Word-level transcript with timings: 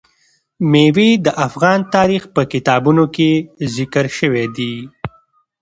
مېوې 0.71 1.09
د 1.25 1.27
افغان 1.47 1.79
تاریخ 1.95 2.23
په 2.35 2.41
کتابونو 2.53 3.03
کې 3.15 3.29
ذکر 3.75 4.05
شوی 4.17 4.45
دي. 4.57 4.73